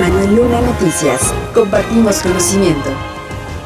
Manuel 0.00 0.34
Luna 0.34 0.62
Noticias. 0.62 1.20
Compartimos 1.52 2.20
conocimiento. 2.22 2.88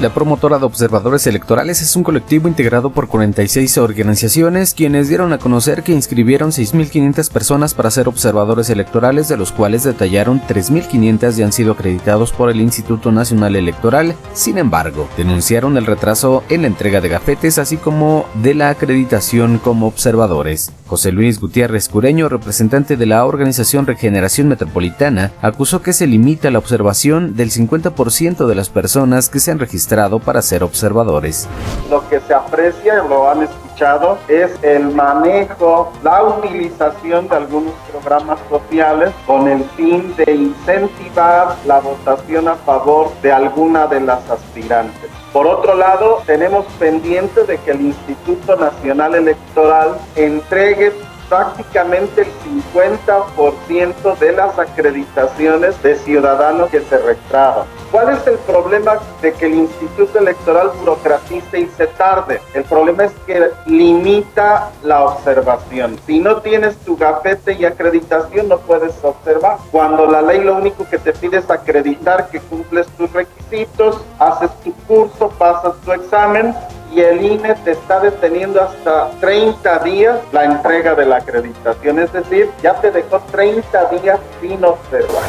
La 0.01 0.13
promotora 0.13 0.59
de 0.59 0.65
observadores 0.65 1.25
electorales 1.29 1.81
es 1.81 1.95
un 1.95 2.03
colectivo 2.03 2.49
integrado 2.49 2.91
por 2.91 3.07
46 3.07 3.79
organizaciones 3.79 4.75
quienes 4.75 5.09
dieron 5.09 5.33
a 5.33 5.39
conocer 5.39 5.85
que 5.85 5.93
inscribieron 5.93 6.51
6.500 6.51 7.31
personas 7.31 7.75
para 7.75 7.93
ser 7.93 8.09
observadores 8.09 8.69
electorales, 8.71 9.29
de 9.29 9.37
los 9.37 9.53
cuales 9.53 9.85
detallaron 9.85 10.41
3.500 10.41 11.37
ya 11.37 11.45
han 11.45 11.53
sido 11.53 11.73
acreditados 11.73 12.33
por 12.33 12.51
el 12.51 12.61
Instituto 12.61 13.13
Nacional 13.13 13.55
Electoral. 13.55 14.17
Sin 14.33 14.59
embargo, 14.59 15.09
denunciaron 15.17 15.77
el 15.77 15.87
retraso 15.87 16.43
en 16.49 16.63
la 16.63 16.67
entrega 16.67 17.01
de 17.01 17.11
gafetes, 17.11 17.59
así 17.59 17.77
como 17.77 18.27
de 18.43 18.55
la 18.55 18.71
acreditación 18.71 19.59
como 19.59 19.87
observadores. 19.87 20.73
José 20.87 21.13
Luis 21.13 21.41
Gutiérrez 21.41 21.89
Cureño, 21.89 22.29
representante 22.29 22.97
de 22.97 23.07
la 23.07 23.25
organización 23.25 23.87
Regeneración 23.87 24.49
Metropolitana, 24.49 25.33
acusó 25.41 25.81
que 25.81 25.95
se 25.95 26.07
limita 26.07 26.51
la 26.51 26.59
observación 26.59 27.37
del 27.37 27.51
50% 27.51 28.47
de 28.47 28.55
las 28.55 28.69
personas 28.69 29.31
que 29.31 29.41
se 29.41 29.51
han 29.51 29.59
registrado 29.59 30.19
para 30.19 30.43
ser 30.43 30.63
observadores. 30.63 31.49
Lo 31.89 32.07
que 32.09 32.21
se 32.21 32.35
aprecia, 32.35 33.03
lo 33.03 33.31
han 33.31 33.45
escuchado, 33.45 34.19
es 34.29 34.51
el 34.63 34.91
manejo, 34.91 35.91
la 36.03 36.23
utilización 36.23 37.29
de 37.29 37.37
algunos 37.37 37.73
programas 37.91 38.39
sociales 38.51 39.11
con 39.27 39.49
el 39.49 39.65
fin 39.77 40.15
de 40.17 40.33
incentivar 40.35 41.57
la 41.67 41.81
votación 41.81 42.47
a 42.49 42.57
favor 42.57 43.11
de 43.23 43.33
alguna 43.33 43.87
de 43.87 44.01
las 44.01 44.29
aspirantes. 44.29 45.04
Por 45.35 45.49
otro 45.49 45.75
lado, 45.75 46.23
tenemos 46.27 46.65
pendiente 46.79 47.43
de 47.43 47.59
que 47.59 47.73
el 47.73 47.81
Instituto 47.81 48.55
Nacional 48.55 49.17
Electoral 49.17 49.99
entregue 50.15 50.93
prácticamente 51.29 52.23
el 52.23 52.29
50% 52.65 54.19
de 54.19 54.33
las 54.33 54.59
acreditaciones 54.59 55.83
de 55.83 55.97
ciudadanos 55.97 56.71
que 56.71 56.81
se 56.81 56.99
retraban. 56.99 57.67
¿Cuál 57.91 58.17
es 58.17 58.27
el 58.27 58.39
problema 58.39 58.99
de 59.23 59.33
que 59.33 59.47
el 59.47 59.55
Instituto 59.55 60.19
Electoral 60.19 60.73
burocratice 60.81 61.61
y 61.61 61.67
se 61.77 61.87
tarde? 61.87 62.41
El 62.53 62.65
problema 62.65 63.05
es 63.05 63.13
que 63.27 63.51
limita 63.67 64.71
la 64.83 65.05
observación. 65.05 65.99
Si 66.07 66.19
no 66.19 66.43
tienes 66.43 66.77
tu 66.79 66.97
gafete 66.97 67.53
y 67.53 67.65
acreditación 67.65 68.49
no 68.49 68.59
puedes 68.59 68.93
observar. 69.03 69.59
Cuando 69.71 70.07
la 70.07 70.23
ley 70.23 70.41
lo 70.41 70.57
único 70.57 70.89
que 70.89 70.99
te 70.99 71.13
pide 71.13 71.39
es 71.39 71.51
acreditar 71.51 72.29
que 72.31 72.41
cumples 72.41 72.87
tus 72.99 73.13
requisitos, 73.13 74.01
haces 74.19 74.51
tu 74.65 74.73
curso, 74.89 75.29
pasas 75.39 75.75
tu 75.85 75.93
examen 75.93 76.55
y 76.95 77.01
el 77.01 77.23
INE 77.23 77.55
te 77.65 77.73
está 77.73 78.01
deteniendo 78.01 78.61
hasta 78.61 79.11
30 79.21 79.79
días 79.81 80.19
la 80.33 80.45
entrega 80.45 80.95
de 80.95 81.07
la 81.07 81.17
acreditación, 81.17 81.99
es 81.99 82.13
decir, 82.13 82.49
ya 82.63 82.81
te 82.81 82.91
dejó 82.91 83.21
30 83.31 83.91
días 83.91 84.21
sin 84.41 84.65
observar. 84.65 85.25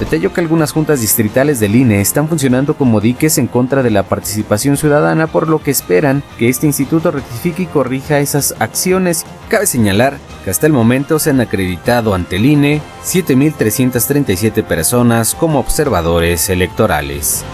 Detalló 0.00 0.32
que 0.32 0.40
algunas 0.40 0.72
juntas 0.72 1.00
distritales 1.00 1.60
del 1.60 1.76
INE 1.76 2.00
están 2.00 2.28
funcionando 2.28 2.74
como 2.74 3.00
diques 3.00 3.38
en 3.38 3.46
contra 3.46 3.82
de 3.82 3.90
la 3.90 4.02
participación 4.02 4.76
ciudadana, 4.76 5.28
por 5.28 5.48
lo 5.48 5.62
que 5.62 5.70
esperan 5.70 6.24
que 6.38 6.48
este 6.48 6.66
instituto 6.66 7.10
rectifique 7.12 7.62
y 7.62 7.66
corrija 7.66 8.18
esas 8.18 8.54
acciones. 8.58 9.24
Cabe 9.48 9.66
señalar 9.66 10.16
que 10.44 10.50
hasta 10.50 10.66
el 10.66 10.72
momento 10.72 11.18
se 11.18 11.30
han 11.30 11.40
acreditado 11.40 12.14
ante 12.14 12.36
el 12.36 12.46
INE 12.46 12.80
7.337 13.04 14.64
personas 14.64 15.36
como 15.36 15.60
observadores 15.60 16.48
electorales. 16.50 17.44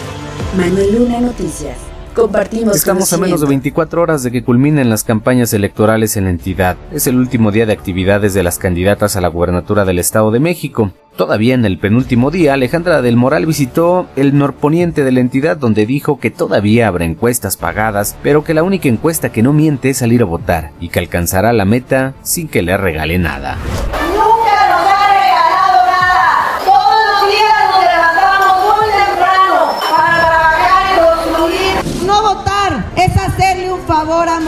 Manuel 0.57 0.95
Luna 0.95 1.21
Noticias. 1.21 1.98
Compartimos 2.19 2.75
Estamos 2.75 3.13
a 3.13 3.17
menos 3.17 3.41
de 3.41 3.47
24 3.47 4.03
horas 4.03 4.25
de 4.25 4.33
que 4.33 4.43
culminen 4.43 4.91
las 4.91 5.05
campañas 5.05 5.53
electorales 5.53 6.17
en 6.17 6.25
la 6.25 6.31
entidad. 6.31 6.77
Es 6.91 7.07
el 7.07 7.17
último 7.17 7.53
día 7.53 7.65
de 7.65 7.73
actividades 7.73 8.35
de 8.35 8.43
las 8.43 8.59
candidatas 8.59 9.15
a 9.15 9.21
la 9.21 9.29
gubernatura 9.29 9.85
del 9.85 10.01
Estado 10.01 10.33
de 10.33 10.41
México. 10.41 10.91
Todavía 11.17 11.55
en 11.55 11.65
el 11.65 11.79
penúltimo 11.79 12.33
día, 12.33 12.55
Alejandra 12.55 13.03
del 13.03 13.15
Moral 13.15 13.47
visitó 13.47 14.09
el 14.17 14.37
norponiente 14.37 15.05
de 15.05 15.13
la 15.13 15.21
entidad 15.21 15.57
donde 15.57 15.87
dijo 15.87 16.19
que 16.19 16.33
todavía 16.33 16.89
habrá 16.89 17.05
encuestas 17.05 17.57
pagadas, 17.57 18.17
pero 18.25 18.43
que 18.43 18.55
la 18.55 18.65
única 18.65 18.89
encuesta 18.89 19.31
que 19.31 19.45
no 19.45 19.53
miente 19.53 19.91
es 19.91 19.99
salir 19.99 20.23
a 20.23 20.27
votar 20.27 20.73
y 20.81 20.89
que 20.89 20.99
alcanzará 20.99 21.53
la 21.53 21.67
meta 21.67 22.15
sin 22.23 22.49
que 22.49 22.63
le 22.63 22.77
regale 22.77 23.19
nada. 23.19 23.59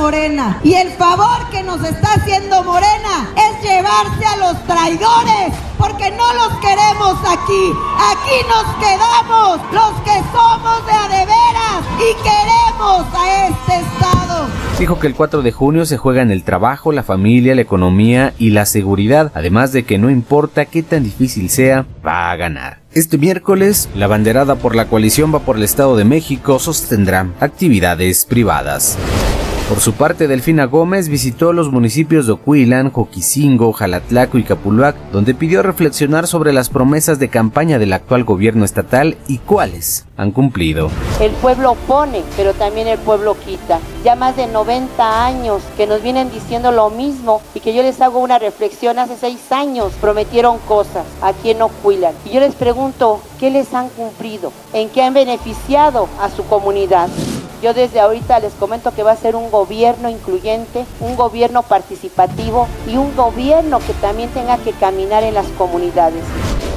Morena. 0.01 0.59
Y 0.65 0.75
el 0.75 0.91
favor 0.93 1.51
que 1.51 1.63
nos 1.63 1.85
está 1.85 2.15
haciendo 2.15 2.65
Morena 2.65 3.29
es 3.37 3.63
llevarse 3.63 4.25
a 4.25 4.37
los 4.39 4.65
traidores, 4.65 5.53
porque 5.77 6.11
no 6.11 6.33
los 6.35 6.59
queremos 6.59 7.19
aquí. 7.29 7.73
Aquí 8.11 8.39
nos 8.49 8.65
quedamos 8.77 9.61
los 9.73 10.01
que 10.01 10.17
somos 10.33 10.87
de 10.87 10.93
adeveras 10.93 11.85
y 11.99 12.15
queremos 12.23 13.07
a 13.15 13.47
este 13.47 13.77
Estado. 13.77 14.47
Dijo 14.79 14.99
que 14.99 15.07
el 15.07 15.15
4 15.15 15.43
de 15.43 15.53
junio 15.53 15.85
se 15.85 15.99
juega 15.99 16.23
en 16.23 16.31
el 16.31 16.45
trabajo, 16.45 16.93
la 16.93 17.03
familia, 17.03 17.55
la 17.55 17.61
economía 17.61 18.33
y 18.39 18.51
la 18.51 18.65
seguridad, 18.65 19.31
además 19.35 19.73
de 19.73 19.83
que 19.85 19.99
no 19.99 20.09
importa 20.09 20.65
qué 20.65 20.83
tan 20.83 21.05
difícil 21.05 21.51
sea, 21.51 21.85
va 22.07 22.31
a 22.31 22.37
ganar. 22.37 22.79
Este 22.93 23.19
miércoles, 23.19 23.91
la 23.95 24.07
banderada 24.07 24.55
por 24.57 24.75
la 24.75 24.87
coalición 24.87 25.35
va 25.35 25.41
por 25.41 25.57
el 25.57 25.63
Estado 25.63 25.97
de 25.97 26.05
México 26.05 26.59
sostendrá 26.59 27.29
actividades 27.41 28.25
privadas. 28.25 28.97
Por 29.71 29.79
su 29.79 29.93
parte, 29.93 30.27
Delfina 30.27 30.65
Gómez 30.65 31.09
visitó 31.09 31.53
los 31.53 31.71
municipios 31.71 32.27
de 32.27 32.33
Ocuilan, 32.33 32.91
Joquisingo, 32.91 33.73
Jalatlaco 33.73 34.37
y 34.37 34.43
Capuluac, 34.43 34.97
donde 35.13 35.33
pidió 35.33 35.63
reflexionar 35.63 36.27
sobre 36.27 36.53
las 36.53 36.69
promesas 36.69 37.21
de 37.21 37.29
campaña 37.29 37.79
del 37.79 37.93
actual 37.93 38.25
gobierno 38.25 38.65
estatal 38.65 39.17
y 39.29 39.39
cuáles 39.39 40.07
han 40.17 40.33
cumplido. 40.33 40.91
El 41.21 41.31
pueblo 41.35 41.77
pone, 41.87 42.25
pero 42.37 42.53
también 42.53 42.89
el 42.89 42.99
pueblo 42.99 43.37
quita. 43.45 43.79
Ya 44.03 44.17
más 44.17 44.37
de 44.37 44.49
90 44.49 45.25
años 45.25 45.63
que 45.77 45.87
nos 45.87 46.03
vienen 46.03 46.33
diciendo 46.33 46.73
lo 46.73 46.91
mismo 46.91 47.41
y 47.55 47.61
que 47.61 47.73
yo 47.73 47.85
les 47.85 48.01
hago 48.01 48.19
una 48.19 48.41
reflexión. 48.41 48.99
Hace 48.99 49.17
seis 49.17 49.53
años 49.53 49.93
prometieron 50.01 50.59
cosas 50.67 51.07
aquí 51.23 51.51
en 51.51 51.63
Ocuilan. 51.63 52.15
Y 52.25 52.31
yo 52.31 52.41
les 52.41 52.57
pregunto, 52.57 53.23
¿qué 53.39 53.51
les 53.51 53.73
han 53.73 53.89
cumplido? 53.91 54.53
¿En 54.73 54.89
qué 54.89 55.05
han 55.05 55.15
beneficiado 55.15 56.09
a 56.21 56.29
su 56.29 56.45
comunidad? 56.47 57.09
Yo 57.63 57.75
desde 57.75 58.01
ahorita 58.01 58.41
les 58.41 58.55
comento 58.55 58.93
que 58.95 59.03
va 59.03 59.13
a 59.13 59.17
ser 59.17 59.37
un 59.37 59.51
gobierno 59.51 60.09
incluyente, 60.09 60.87
un 61.01 61.17
gobierno 61.17 61.63
participativo 61.63 62.69
y 62.89 62.97
un 62.97 63.15
gobierno 63.15 63.81
que 63.81 63.93
también 63.95 64.31
tenga 64.31 64.57
que 64.59 64.73
caminar 64.73 65.23
en 65.25 65.35
las 65.35 65.47
comunidades. 65.59 66.23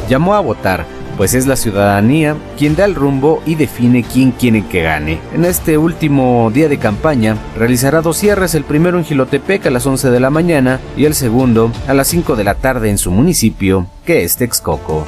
Llamó 0.09 0.35
a 0.35 0.41
votar 0.41 0.85
pues 1.17 1.33
es 1.33 1.47
la 1.47 1.55
ciudadanía 1.55 2.35
quien 2.57 2.75
da 2.75 2.85
el 2.85 2.95
rumbo 2.95 3.41
y 3.45 3.55
define 3.55 4.03
quién 4.03 4.31
quiere 4.31 4.65
que 4.65 4.81
gane. 4.81 5.19
En 5.33 5.45
este 5.45 5.77
último 5.77 6.49
día 6.53 6.69
de 6.69 6.79
campaña 6.79 7.37
realizará 7.57 8.01
dos 8.01 8.17
cierres, 8.17 8.55
el 8.55 8.63
primero 8.63 8.97
en 8.97 9.05
Gilotepec 9.05 9.65
a 9.65 9.69
las 9.69 9.85
11 9.85 10.09
de 10.09 10.19
la 10.19 10.29
mañana 10.29 10.79
y 10.97 11.05
el 11.05 11.13
segundo 11.13 11.71
a 11.87 11.93
las 11.93 12.07
5 12.07 12.35
de 12.35 12.43
la 12.43 12.55
tarde 12.55 12.89
en 12.89 12.97
su 12.97 13.11
municipio, 13.11 13.87
que 14.05 14.23
es 14.23 14.37
Texcoco. 14.37 15.05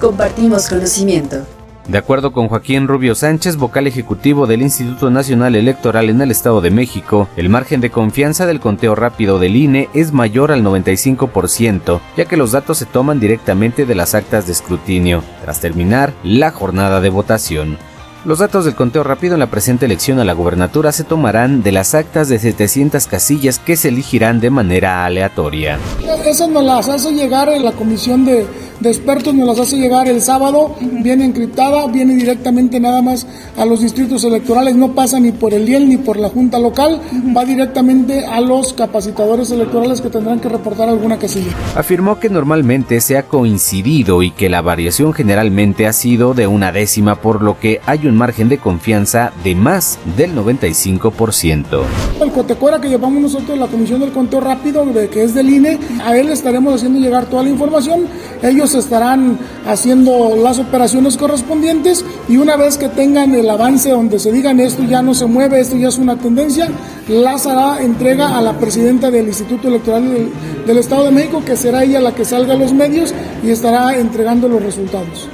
Compartimos 0.00 0.68
conocimiento. 0.68 1.46
De 1.88 1.98
acuerdo 1.98 2.32
con 2.32 2.46
Joaquín 2.46 2.86
Rubio 2.86 3.16
Sánchez, 3.16 3.56
vocal 3.56 3.88
ejecutivo 3.88 4.46
del 4.46 4.62
Instituto 4.62 5.10
Nacional 5.10 5.56
Electoral 5.56 6.10
en 6.10 6.20
el 6.20 6.30
Estado 6.30 6.60
de 6.60 6.70
México, 6.70 7.28
el 7.36 7.48
margen 7.48 7.80
de 7.80 7.90
confianza 7.90 8.46
del 8.46 8.60
conteo 8.60 8.94
rápido 8.94 9.40
del 9.40 9.56
INE 9.56 9.88
es 9.92 10.12
mayor 10.12 10.52
al 10.52 10.62
95%, 10.62 12.00
ya 12.16 12.24
que 12.26 12.36
los 12.36 12.52
datos 12.52 12.78
se 12.78 12.86
toman 12.86 13.18
directamente 13.18 13.84
de 13.84 13.96
las 13.96 14.14
actas 14.14 14.46
de 14.46 14.52
escrutinio, 14.52 15.24
tras 15.42 15.60
terminar 15.60 16.12
la 16.22 16.52
jornada 16.52 17.00
de 17.00 17.10
votación. 17.10 17.78
Los 18.24 18.38
datos 18.38 18.64
del 18.64 18.76
conteo 18.76 19.02
rápido 19.02 19.34
en 19.34 19.40
la 19.40 19.48
presente 19.48 19.84
elección 19.84 20.20
a 20.20 20.24
la 20.24 20.32
gubernatura 20.32 20.92
se 20.92 21.02
tomarán 21.02 21.64
de 21.64 21.72
las 21.72 21.96
actas 21.96 22.28
de 22.28 22.38
700 22.38 23.08
casillas 23.08 23.58
que 23.58 23.74
se 23.76 23.88
elegirán 23.88 24.38
de 24.38 24.50
manera 24.50 25.04
aleatoria. 25.04 25.80
Eso 26.24 26.46
nos 26.46 26.62
las 26.62 26.88
hace 26.88 27.10
llegar 27.10 27.48
en 27.48 27.64
la 27.64 27.72
comisión 27.72 28.24
de, 28.24 28.46
de 28.82 28.90
expertos, 28.90 29.32
nos 29.34 29.46
las 29.46 29.60
hace 29.60 29.76
llegar 29.76 30.08
el 30.08 30.20
sábado, 30.20 30.74
viene 30.80 31.24
encriptada, 31.24 31.86
viene 31.86 32.16
directamente 32.16 32.80
nada 32.80 33.00
más 33.00 33.26
a 33.56 33.64
los 33.64 33.80
distritos 33.80 34.24
electorales, 34.24 34.74
no 34.74 34.92
pasa 34.92 35.20
ni 35.20 35.30
por 35.30 35.54
el 35.54 35.68
IEL 35.68 35.88
ni 35.88 35.96
por 35.96 36.18
la 36.18 36.28
Junta 36.28 36.58
Local, 36.58 37.00
va 37.36 37.44
directamente 37.44 38.26
a 38.26 38.40
los 38.40 38.72
capacitadores 38.72 39.50
electorales 39.50 40.00
que 40.00 40.10
tendrán 40.10 40.40
que 40.40 40.48
reportar 40.48 40.88
alguna 40.88 41.18
casilla. 41.18 41.52
Afirmó 41.76 42.18
que 42.18 42.28
normalmente 42.28 43.00
se 43.00 43.16
ha 43.16 43.24
coincidido 43.24 44.22
y 44.22 44.32
que 44.32 44.48
la 44.48 44.62
variación 44.62 45.12
generalmente 45.12 45.86
ha 45.86 45.92
sido 45.92 46.34
de 46.34 46.46
una 46.46 46.72
décima, 46.72 47.20
por 47.20 47.42
lo 47.42 47.60
que 47.60 47.80
hay 47.86 48.06
un 48.06 48.16
margen 48.16 48.48
de 48.48 48.58
confianza 48.58 49.32
de 49.44 49.54
más 49.54 49.98
del 50.16 50.34
95%. 50.34 51.82
El 52.20 52.32
cotecuera 52.32 52.80
que 52.80 52.88
llevamos 52.88 53.22
nosotros, 53.22 53.56
la 53.58 53.68
Comisión 53.68 54.00
del 54.00 54.10
Conteo 54.10 54.40
Rápido, 54.40 54.84
de, 54.86 55.08
que 55.08 55.22
es 55.22 55.34
del 55.34 55.50
INE, 55.50 55.78
a 56.04 56.16
él 56.16 56.30
estaremos 56.30 56.74
haciendo 56.74 56.98
llegar 56.98 57.26
toda 57.26 57.44
la 57.44 57.50
información 57.50 58.06
ellos 58.42 58.71
estarán 58.74 59.38
haciendo 59.66 60.36
las 60.36 60.58
operaciones 60.58 61.16
correspondientes 61.16 62.04
y 62.28 62.36
una 62.36 62.56
vez 62.56 62.78
que 62.78 62.88
tengan 62.88 63.34
el 63.34 63.48
avance 63.48 63.90
donde 63.90 64.18
se 64.18 64.32
digan 64.32 64.60
esto 64.60 64.82
ya 64.82 65.02
no 65.02 65.14
se 65.14 65.26
mueve, 65.26 65.60
esto 65.60 65.76
ya 65.76 65.88
es 65.88 65.98
una 65.98 66.16
tendencia, 66.16 66.68
las 67.08 67.46
hará 67.46 67.82
entrega 67.82 68.36
a 68.36 68.42
la 68.42 68.58
presidenta 68.58 69.10
del 69.10 69.26
Instituto 69.26 69.68
Electoral 69.68 70.12
del, 70.12 70.32
del 70.66 70.78
Estado 70.78 71.04
de 71.04 71.10
México, 71.10 71.42
que 71.44 71.56
será 71.56 71.84
ella 71.84 72.00
la 72.00 72.14
que 72.14 72.24
salga 72.24 72.54
a 72.54 72.56
los 72.56 72.72
medios 72.72 73.14
y 73.42 73.50
estará 73.50 73.96
entregando 73.96 74.48
los 74.48 74.62
resultados. 74.62 75.28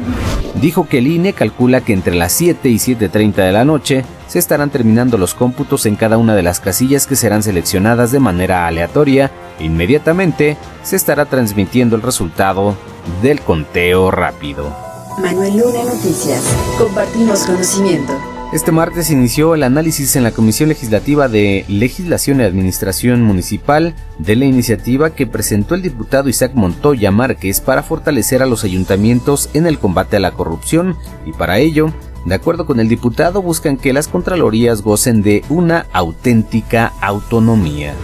Dijo 0.61 0.89
que 0.89 0.99
el 0.99 1.07
INE 1.07 1.35
calcula 1.35 1.83
que 1.83 1.93
entre 1.93 2.17
las 2.17 2.33
7 2.33 2.69
y 2.69 2.77
7.30 2.77 3.35
de 3.35 3.53
la 3.53 3.65
noche 3.65 4.05
se 4.27 4.39
estarán 4.39 4.71
terminando 4.71 5.17
los 5.17 5.35
cómputos 5.35 5.87
en 5.87 5.97
cada 5.97 6.19
una 6.19 6.35
de 6.35 6.43
las 6.43 6.59
casillas 6.59 7.07
que 7.07 7.17
serán 7.17 7.43
seleccionadas 7.43 8.11
de 8.11 8.19
manera 8.19 8.67
aleatoria. 8.67 9.31
Inmediatamente 9.61 10.57
se 10.83 10.97
estará 10.97 11.27
transmitiendo 11.27 11.97
el 11.97 12.03
resultado 12.03 12.77
del 13.23 13.41
conteo 13.41 14.11
rápido. 14.11 14.75
Manuel 15.21 15.59
Luna 15.59 15.85
Noticias. 15.85 16.43
Compartimos 16.79 17.41
conocimiento. 17.41 18.13
Este 18.53 18.73
martes 18.73 19.11
inició 19.11 19.55
el 19.55 19.63
análisis 19.63 20.17
en 20.17 20.23
la 20.23 20.31
Comisión 20.31 20.71
Legislativa 20.71 21.29
de 21.29 21.67
Legislación 21.69 22.41
y 22.41 22.45
Administración 22.45 23.23
Municipal 23.23 23.95
de 24.19 24.37
la 24.37 24.47
iniciativa 24.47 25.11
que 25.11 25.27
presentó 25.27 25.75
el 25.75 25.83
diputado 25.83 26.31
Isaac 26.31 26.53
Montoya 26.55 27.11
Márquez 27.11 27.61
para 27.61 27.83
fortalecer 27.83 28.43
a 28.43 28.47
los 28.47 28.65
ayuntamientos 28.65 29.51
en 29.53 29.67
el 29.67 29.79
combate 29.79 30.17
a 30.17 30.21
la 30.21 30.31
corrupción 30.31 30.97
y 31.27 31.33
para 31.33 31.59
ello 31.59 31.93
de 32.25 32.35
acuerdo 32.35 32.67
con 32.67 32.79
el 32.81 32.89
diputado, 32.89 33.41
buscan 33.41 33.77
que 33.77 33.93
las 33.93 34.09
Contralorías 34.09 34.83
gocen 34.83 35.23
de 35.23 35.45
una 35.49 35.87
auténtica 35.93 36.93
autonomía. 37.01 37.95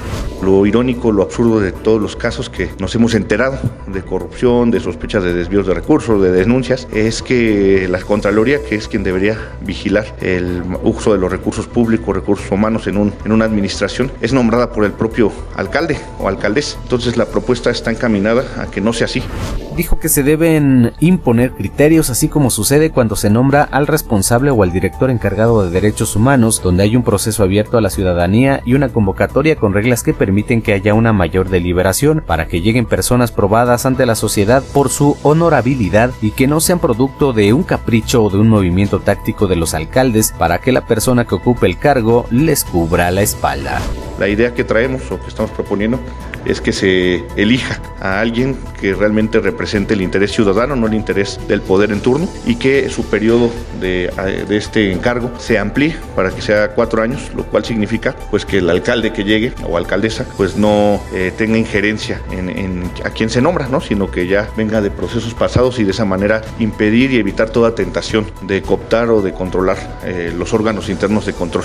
Lo 0.44 0.66
irónico, 0.66 1.10
lo 1.10 1.22
absurdo 1.22 1.58
de 1.58 1.72
todos 1.72 2.02
los 2.02 2.16
casos 2.16 2.50
que 2.50 2.68
nos 2.78 2.94
hemos 2.94 3.14
enterado 3.14 3.58
de 3.86 4.02
corrupción, 4.02 4.70
de 4.70 4.78
sospechas 4.78 5.24
de 5.24 5.32
desvíos 5.32 5.66
de 5.66 5.72
recursos, 5.72 6.20
de 6.20 6.32
denuncias, 6.32 6.86
es 6.92 7.22
que 7.22 7.88
la 7.88 8.00
Contraloría, 8.00 8.62
que 8.62 8.74
es 8.74 8.86
quien 8.86 9.02
debería 9.02 9.38
vigilar 9.62 10.14
el 10.20 10.62
uso 10.82 11.12
de 11.12 11.18
los 11.18 11.32
recursos 11.32 11.66
públicos, 11.66 12.14
recursos 12.14 12.50
humanos 12.50 12.86
en, 12.86 12.98
un, 12.98 13.14
en 13.24 13.32
una 13.32 13.46
administración, 13.46 14.12
es 14.20 14.34
nombrada 14.34 14.70
por 14.70 14.84
el 14.84 14.92
propio 14.92 15.32
alcalde 15.56 15.98
o 16.18 16.28
alcaldesa. 16.28 16.78
Entonces 16.82 17.16
la 17.16 17.24
propuesta 17.24 17.70
está 17.70 17.90
encaminada 17.90 18.44
a 18.58 18.66
que 18.66 18.82
no 18.82 18.92
sea 18.92 19.06
así. 19.06 19.22
Dijo 19.76 19.98
que 19.98 20.08
se 20.08 20.22
deben 20.22 20.92
imponer 21.00 21.52
criterios 21.52 22.08
así 22.08 22.28
como 22.28 22.50
sucede 22.50 22.90
cuando 22.90 23.16
se 23.16 23.28
nombra 23.28 23.64
al 23.64 23.88
responsable 23.88 24.52
o 24.52 24.62
al 24.62 24.72
director 24.72 25.10
encargado 25.10 25.64
de 25.64 25.70
derechos 25.70 26.14
humanos, 26.14 26.62
donde 26.62 26.84
hay 26.84 26.94
un 26.94 27.02
proceso 27.02 27.42
abierto 27.42 27.76
a 27.76 27.80
la 27.80 27.90
ciudadanía 27.90 28.62
y 28.64 28.74
una 28.74 28.90
convocatoria 28.90 29.56
con 29.56 29.74
reglas 29.74 30.04
que 30.04 30.14
permiten 30.14 30.62
que 30.62 30.74
haya 30.74 30.94
una 30.94 31.12
mayor 31.12 31.48
deliberación 31.48 32.22
para 32.24 32.46
que 32.46 32.60
lleguen 32.60 32.86
personas 32.86 33.32
probadas 33.32 33.84
ante 33.84 34.06
la 34.06 34.14
sociedad 34.14 34.62
por 34.72 34.90
su 34.90 35.16
honorabilidad 35.24 36.12
y 36.22 36.30
que 36.30 36.46
no 36.46 36.60
sean 36.60 36.78
producto 36.78 37.32
de 37.32 37.52
un 37.52 37.64
capricho 37.64 38.22
o 38.22 38.30
de 38.30 38.38
un 38.38 38.48
movimiento 38.48 39.00
táctico 39.00 39.48
de 39.48 39.56
los 39.56 39.74
alcaldes 39.74 40.32
para 40.38 40.58
que 40.58 40.70
la 40.70 40.86
persona 40.86 41.24
que 41.24 41.34
ocupe 41.34 41.66
el 41.66 41.78
cargo 41.78 42.26
les 42.30 42.64
cubra 42.64 43.10
la 43.10 43.22
espalda. 43.22 43.80
La 44.18 44.28
idea 44.28 44.54
que 44.54 44.64
traemos 44.64 45.10
o 45.10 45.20
que 45.20 45.28
estamos 45.28 45.50
proponiendo 45.50 45.98
es 46.44 46.60
que 46.60 46.72
se 46.72 47.24
elija 47.36 47.80
a 48.00 48.20
alguien 48.20 48.56
que 48.80 48.94
realmente 48.94 49.40
represente 49.40 49.94
el 49.94 50.02
interés 50.02 50.32
ciudadano, 50.32 50.76
no 50.76 50.86
el 50.86 50.94
interés 50.94 51.40
del 51.48 51.60
poder 51.62 51.90
en 51.90 52.00
turno, 52.00 52.28
y 52.46 52.56
que 52.56 52.88
su 52.90 53.04
periodo 53.04 53.50
de, 53.80 54.12
de, 54.48 54.56
este 54.56 54.92
encargo 54.92 55.30
se 55.38 55.58
amplíe 55.58 55.96
para 56.14 56.30
que 56.30 56.42
sea 56.42 56.74
cuatro 56.74 57.02
años, 57.02 57.30
lo 57.34 57.44
cual 57.44 57.64
significa 57.64 58.14
pues 58.30 58.44
que 58.44 58.58
el 58.58 58.70
alcalde 58.70 59.12
que 59.12 59.24
llegue 59.24 59.52
o 59.66 59.76
alcaldesa 59.76 60.26
pues 60.36 60.56
no 60.56 61.00
eh, 61.12 61.32
tenga 61.36 61.56
injerencia 61.56 62.20
en, 62.30 62.48
en, 62.50 62.90
a 63.04 63.10
quien 63.10 63.30
se 63.30 63.40
nombra, 63.40 63.68
¿no? 63.68 63.80
sino 63.80 64.10
que 64.10 64.26
ya 64.26 64.48
venga 64.56 64.80
de 64.80 64.90
procesos 64.90 65.34
pasados 65.34 65.78
y 65.78 65.84
de 65.84 65.90
esa 65.90 66.04
manera 66.04 66.42
impedir 66.58 67.12
y 67.12 67.18
evitar 67.18 67.50
toda 67.50 67.74
tentación 67.74 68.26
de 68.42 68.62
cooptar 68.62 69.10
o 69.10 69.22
de 69.22 69.32
controlar 69.32 69.78
eh, 70.04 70.32
los 70.36 70.52
órganos 70.52 70.88
internos 70.88 71.26
de 71.26 71.32
control. 71.32 71.64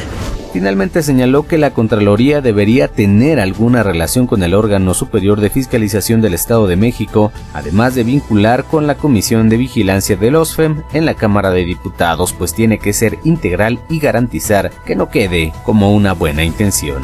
Finalmente 0.52 1.04
señaló 1.04 1.46
que 1.46 1.60
la 1.60 1.72
Contraloría 1.72 2.42
debería 2.42 2.88
tener 2.88 3.40
alguna 3.40 3.84
relación 3.84 4.26
con 4.26 4.42
el 4.42 4.56
órgano 4.56 4.96
superior 4.96 5.42
de 5.42 5.52
fiscalización 5.52 6.22
del 6.22 6.34
Estado 6.34 6.66
de 6.66 6.76
México, 6.76 7.32
además 7.54 7.94
de 7.94 8.04
vincular 8.04 8.64
con 8.64 8.88
la 8.88 8.96
Comisión 8.96 9.48
de 9.50 9.58
Vigilancia 9.58 10.16
del 10.16 10.36
OSFEM 10.36 10.82
en 10.94 11.06
la 11.06 11.14
Cámara 11.14 11.52
de 11.52 11.66
Diputados, 11.66 12.34
pues 12.34 12.56
tiene 12.56 12.80
que 12.80 12.94
ser 12.94 13.20
integral 13.24 13.80
y 13.90 14.00
garantizar 14.00 14.72
que 14.86 14.96
no 14.96 15.10
quede 15.10 15.54
como 15.64 15.94
una 15.94 16.14
buena 16.14 16.44
intención. 16.44 17.04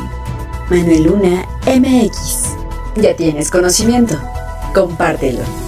Manuel 0.70 1.04
Luna 1.04 1.46
MX. 1.68 2.56
Ya 2.96 3.16
tienes 3.16 3.52
conocimiento. 3.52 4.18
Compártelo. 4.74 5.65